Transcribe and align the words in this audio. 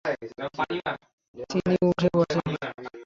তিনি 1.49 1.75
উঠে 1.89 2.07
বসেন। 2.15 2.39